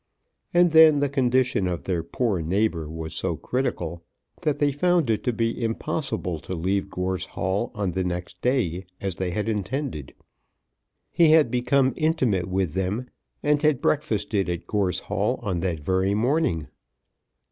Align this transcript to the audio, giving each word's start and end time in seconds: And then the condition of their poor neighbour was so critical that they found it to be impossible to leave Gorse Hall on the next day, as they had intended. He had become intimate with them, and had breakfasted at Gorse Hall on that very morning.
And 0.51 0.71
then 0.71 0.99
the 0.99 1.09
condition 1.09 1.67
of 1.67 1.83
their 1.83 2.01
poor 2.01 2.41
neighbour 2.41 2.89
was 2.89 3.13
so 3.13 3.35
critical 3.37 4.03
that 4.41 4.57
they 4.57 4.71
found 4.71 5.11
it 5.11 5.23
to 5.25 5.31
be 5.31 5.63
impossible 5.63 6.39
to 6.39 6.55
leave 6.55 6.89
Gorse 6.89 7.27
Hall 7.27 7.69
on 7.75 7.91
the 7.91 8.03
next 8.03 8.41
day, 8.41 8.87
as 8.99 9.17
they 9.17 9.29
had 9.29 9.47
intended. 9.47 10.15
He 11.11 11.33
had 11.33 11.51
become 11.51 11.93
intimate 11.95 12.47
with 12.47 12.73
them, 12.73 13.11
and 13.43 13.61
had 13.61 13.79
breakfasted 13.79 14.49
at 14.49 14.65
Gorse 14.65 15.01
Hall 15.01 15.39
on 15.43 15.59
that 15.59 15.79
very 15.79 16.15
morning. 16.15 16.65